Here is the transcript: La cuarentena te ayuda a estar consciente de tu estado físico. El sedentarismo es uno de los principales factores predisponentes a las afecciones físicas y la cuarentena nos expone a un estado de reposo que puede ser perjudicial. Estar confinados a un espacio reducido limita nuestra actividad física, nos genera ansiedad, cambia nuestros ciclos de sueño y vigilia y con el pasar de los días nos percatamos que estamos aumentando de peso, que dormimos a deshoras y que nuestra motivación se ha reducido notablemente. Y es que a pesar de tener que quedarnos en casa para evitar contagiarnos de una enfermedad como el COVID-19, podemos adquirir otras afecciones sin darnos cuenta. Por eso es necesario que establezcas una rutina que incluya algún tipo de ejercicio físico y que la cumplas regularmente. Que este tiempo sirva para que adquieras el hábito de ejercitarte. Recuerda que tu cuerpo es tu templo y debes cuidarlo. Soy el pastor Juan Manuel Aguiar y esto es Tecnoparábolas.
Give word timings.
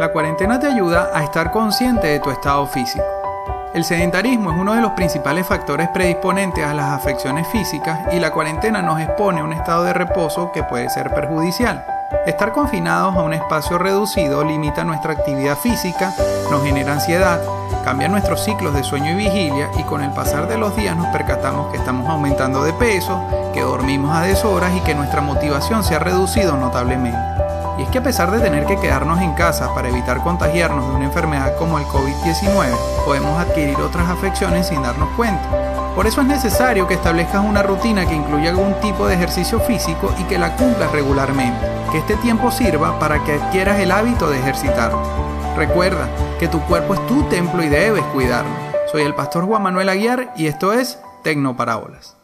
La 0.00 0.12
cuarentena 0.12 0.58
te 0.58 0.66
ayuda 0.66 1.10
a 1.12 1.22
estar 1.22 1.50
consciente 1.50 2.06
de 2.06 2.20
tu 2.20 2.30
estado 2.30 2.66
físico. 2.66 3.04
El 3.74 3.84
sedentarismo 3.84 4.50
es 4.50 4.56
uno 4.56 4.72
de 4.72 4.80
los 4.80 4.92
principales 4.92 5.46
factores 5.46 5.90
predisponentes 5.90 6.64
a 6.64 6.72
las 6.72 6.86
afecciones 6.86 7.46
físicas 7.48 8.10
y 8.10 8.18
la 8.18 8.32
cuarentena 8.32 8.80
nos 8.80 8.98
expone 8.98 9.40
a 9.40 9.44
un 9.44 9.52
estado 9.52 9.84
de 9.84 9.92
reposo 9.92 10.52
que 10.52 10.62
puede 10.62 10.88
ser 10.88 11.12
perjudicial. 11.12 11.84
Estar 12.24 12.52
confinados 12.52 13.14
a 13.14 13.22
un 13.22 13.34
espacio 13.34 13.76
reducido 13.76 14.42
limita 14.42 14.84
nuestra 14.84 15.12
actividad 15.12 15.58
física, 15.58 16.14
nos 16.50 16.64
genera 16.64 16.94
ansiedad, 16.94 17.38
cambia 17.84 18.08
nuestros 18.08 18.42
ciclos 18.42 18.72
de 18.72 18.82
sueño 18.82 19.10
y 19.10 19.16
vigilia 19.16 19.68
y 19.76 19.82
con 19.82 20.02
el 20.02 20.12
pasar 20.12 20.48
de 20.48 20.56
los 20.56 20.74
días 20.76 20.96
nos 20.96 21.08
percatamos 21.08 21.70
que 21.70 21.76
estamos 21.76 22.08
aumentando 22.08 22.64
de 22.64 22.72
peso, 22.72 23.22
que 23.52 23.60
dormimos 23.60 24.16
a 24.16 24.22
deshoras 24.22 24.74
y 24.74 24.80
que 24.80 24.94
nuestra 24.94 25.20
motivación 25.20 25.84
se 25.84 25.94
ha 25.94 25.98
reducido 25.98 26.56
notablemente. 26.56 27.49
Y 27.80 27.84
es 27.84 27.88
que 27.88 27.96
a 27.96 28.02
pesar 28.02 28.30
de 28.30 28.40
tener 28.40 28.66
que 28.66 28.78
quedarnos 28.78 29.22
en 29.22 29.32
casa 29.32 29.74
para 29.74 29.88
evitar 29.88 30.22
contagiarnos 30.22 30.86
de 30.86 30.96
una 30.96 31.06
enfermedad 31.06 31.56
como 31.56 31.78
el 31.78 31.86
COVID-19, 31.86 32.76
podemos 33.06 33.40
adquirir 33.40 33.76
otras 33.76 34.06
afecciones 34.06 34.66
sin 34.66 34.82
darnos 34.82 35.08
cuenta. 35.16 35.94
Por 35.94 36.06
eso 36.06 36.20
es 36.20 36.26
necesario 36.26 36.86
que 36.86 36.92
establezcas 36.92 37.42
una 37.42 37.62
rutina 37.62 38.04
que 38.04 38.14
incluya 38.14 38.50
algún 38.50 38.74
tipo 38.80 39.08
de 39.08 39.14
ejercicio 39.14 39.60
físico 39.60 40.12
y 40.18 40.24
que 40.24 40.38
la 40.38 40.56
cumplas 40.56 40.92
regularmente. 40.92 41.66
Que 41.90 41.98
este 41.98 42.16
tiempo 42.16 42.50
sirva 42.50 42.98
para 42.98 43.24
que 43.24 43.32
adquieras 43.32 43.80
el 43.80 43.92
hábito 43.92 44.28
de 44.28 44.40
ejercitarte. 44.40 44.98
Recuerda 45.56 46.06
que 46.38 46.48
tu 46.48 46.60
cuerpo 46.60 46.92
es 46.92 47.06
tu 47.06 47.22
templo 47.30 47.62
y 47.62 47.70
debes 47.70 48.04
cuidarlo. 48.12 48.52
Soy 48.92 49.04
el 49.04 49.14
pastor 49.14 49.46
Juan 49.46 49.62
Manuel 49.62 49.88
Aguiar 49.88 50.34
y 50.36 50.48
esto 50.48 50.74
es 50.74 50.98
Tecnoparábolas. 51.22 52.19